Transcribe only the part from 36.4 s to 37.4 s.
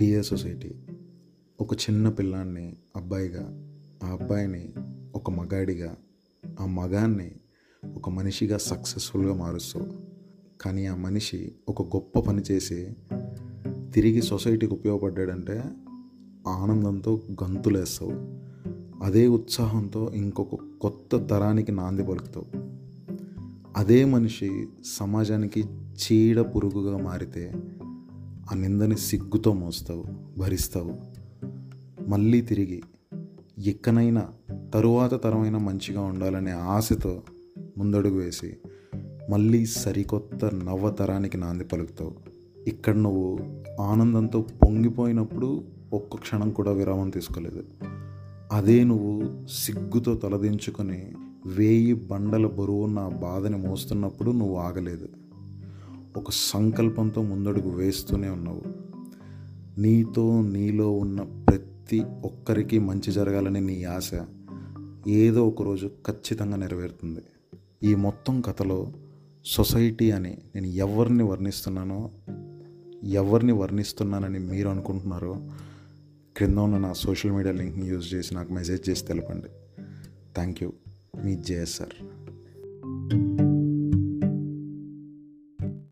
ఆశతో